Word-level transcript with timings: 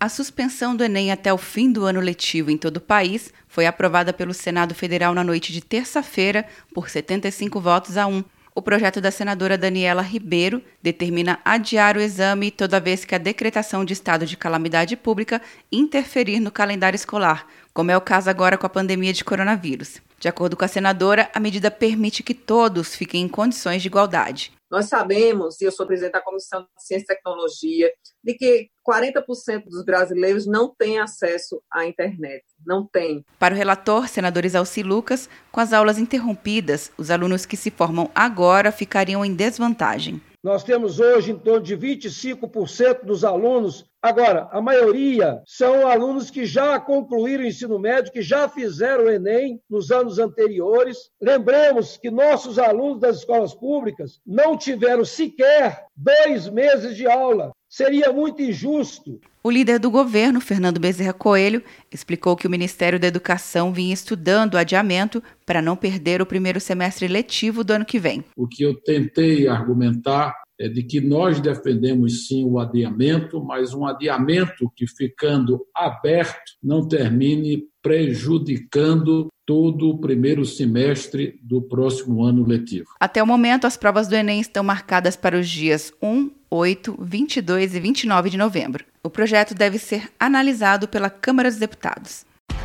A 0.00 0.08
suspensão 0.08 0.76
do 0.76 0.84
Enem 0.84 1.10
até 1.10 1.32
o 1.32 1.36
fim 1.36 1.72
do 1.72 1.84
ano 1.84 1.98
letivo 1.98 2.52
em 2.52 2.56
todo 2.56 2.76
o 2.76 2.80
país 2.80 3.32
foi 3.48 3.66
aprovada 3.66 4.12
pelo 4.12 4.32
Senado 4.32 4.72
Federal 4.72 5.12
na 5.12 5.24
noite 5.24 5.52
de 5.52 5.60
terça-feira 5.60 6.46
por 6.72 6.88
75 6.88 7.60
votos 7.60 7.96
a 7.96 8.06
1. 8.06 8.22
O 8.54 8.62
projeto 8.62 9.00
da 9.00 9.10
senadora 9.10 9.58
Daniela 9.58 10.00
Ribeiro 10.00 10.62
determina 10.80 11.40
adiar 11.44 11.96
o 11.96 12.00
exame 12.00 12.52
toda 12.52 12.78
vez 12.78 13.04
que 13.04 13.14
a 13.14 13.18
decretação 13.18 13.84
de 13.84 13.92
estado 13.92 14.24
de 14.24 14.36
calamidade 14.36 14.94
pública 14.96 15.42
interferir 15.70 16.38
no 16.38 16.52
calendário 16.52 16.96
escolar, 16.96 17.48
como 17.74 17.90
é 17.90 17.96
o 17.96 18.00
caso 18.00 18.30
agora 18.30 18.56
com 18.56 18.66
a 18.66 18.70
pandemia 18.70 19.12
de 19.12 19.24
coronavírus. 19.24 20.00
De 20.20 20.28
acordo 20.28 20.56
com 20.56 20.64
a 20.64 20.68
senadora, 20.68 21.28
a 21.34 21.40
medida 21.40 21.72
permite 21.72 22.22
que 22.22 22.34
todos 22.34 22.94
fiquem 22.94 23.24
em 23.24 23.28
condições 23.28 23.82
de 23.82 23.88
igualdade. 23.88 24.52
Nós 24.70 24.86
sabemos, 24.86 25.60
e 25.60 25.64
eu 25.64 25.72
sou 25.72 25.86
presidente 25.86 26.12
da 26.12 26.20
Comissão 26.20 26.62
de 26.62 26.68
Ciência 26.84 27.04
e 27.04 27.06
Tecnologia, 27.06 27.90
de 28.22 28.34
que 28.34 28.68
40% 28.86 29.64
dos 29.64 29.84
brasileiros 29.84 30.46
não 30.46 30.74
têm 30.74 30.98
acesso 30.98 31.62
à 31.72 31.86
internet. 31.86 32.44
Não 32.66 32.86
tem. 32.86 33.24
Para 33.38 33.54
o 33.54 33.56
relator, 33.56 34.08
senador 34.08 34.44
Isalci 34.44 34.82
Lucas, 34.82 35.28
com 35.50 35.60
as 35.60 35.72
aulas 35.72 35.98
interrompidas, 35.98 36.92
os 36.98 37.10
alunos 37.10 37.46
que 37.46 37.56
se 37.56 37.70
formam 37.70 38.10
agora 38.14 38.70
ficariam 38.70 39.24
em 39.24 39.34
desvantagem. 39.34 40.20
Nós 40.42 40.62
temos 40.62 41.00
hoje 41.00 41.32
em 41.32 41.38
torno 41.38 41.62
de 41.64 41.76
25% 41.76 43.04
dos 43.04 43.24
alunos. 43.24 43.84
Agora, 44.00 44.48
a 44.52 44.62
maioria 44.62 45.42
são 45.44 45.88
alunos 45.88 46.30
que 46.30 46.46
já 46.46 46.78
concluíram 46.78 47.42
o 47.42 47.46
ensino 47.46 47.76
médio, 47.76 48.12
que 48.12 48.22
já 48.22 48.48
fizeram 48.48 49.04
o 49.04 49.10
Enem 49.10 49.60
nos 49.68 49.90
anos 49.90 50.20
anteriores. 50.20 51.10
Lembremos 51.20 51.96
que 51.96 52.08
nossos 52.08 52.56
alunos 52.56 53.00
das 53.00 53.18
escolas 53.18 53.52
públicas 53.52 54.20
não 54.24 54.56
tiveram 54.56 55.04
sequer 55.04 55.84
dois 55.96 56.48
meses 56.48 56.96
de 56.96 57.08
aula. 57.08 57.52
Seria 57.68 58.10
muito 58.10 58.40
injusto. 58.40 59.20
O 59.44 59.50
líder 59.50 59.78
do 59.78 59.90
governo, 59.90 60.40
Fernando 60.40 60.80
Bezerra 60.80 61.12
Coelho, 61.12 61.62
explicou 61.92 62.34
que 62.34 62.46
o 62.46 62.50
Ministério 62.50 62.98
da 62.98 63.06
Educação 63.06 63.72
vinha 63.72 63.92
estudando 63.92 64.54
o 64.54 64.56
adiamento 64.56 65.22
para 65.44 65.60
não 65.60 65.76
perder 65.76 66.22
o 66.22 66.26
primeiro 66.26 66.60
semestre 66.60 67.06
letivo 67.06 67.62
do 67.62 67.72
ano 67.72 67.84
que 67.84 67.98
vem. 67.98 68.24
O 68.34 68.48
que 68.48 68.62
eu 68.62 68.74
tentei 68.74 69.46
argumentar 69.46 70.34
de 70.66 70.82
que 70.82 71.00
nós 71.00 71.40
defendemos 71.40 72.26
sim 72.26 72.44
o 72.44 72.58
adiamento, 72.58 73.44
mas 73.44 73.72
um 73.72 73.86
adiamento 73.86 74.70
que 74.74 74.86
ficando 74.86 75.64
aberto 75.74 76.52
não 76.62 76.88
termine 76.88 77.64
prejudicando 77.80 79.28
todo 79.46 79.88
o 79.88 79.98
primeiro 79.98 80.44
semestre 80.44 81.38
do 81.42 81.62
próximo 81.62 82.22
ano 82.22 82.46
letivo. 82.46 82.88
Até 83.00 83.22
o 83.22 83.26
momento, 83.26 83.66
as 83.66 83.76
provas 83.76 84.08
do 84.08 84.14
Enem 84.14 84.40
estão 84.40 84.62
marcadas 84.62 85.16
para 85.16 85.38
os 85.38 85.48
dias 85.48 85.92
1, 86.02 86.30
8, 86.50 86.98
22 87.00 87.74
e 87.74 87.80
29 87.80 88.30
de 88.30 88.36
novembro. 88.36 88.84
O 89.02 89.08
projeto 89.08 89.54
deve 89.54 89.78
ser 89.78 90.10
analisado 90.18 90.86
pela 90.88 91.08
Câmara 91.08 91.48
dos 91.48 91.58
Deputados. 91.58 92.26